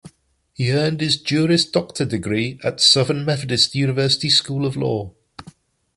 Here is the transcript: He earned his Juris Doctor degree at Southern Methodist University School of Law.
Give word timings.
He 0.55 0.71
earned 0.71 0.99
his 0.99 1.21
Juris 1.21 1.63
Doctor 1.63 2.05
degree 2.05 2.59
at 2.63 2.81
Southern 2.81 3.23
Methodist 3.23 3.75
University 3.75 4.31
School 4.31 4.65
of 4.65 4.75
Law. 4.75 5.13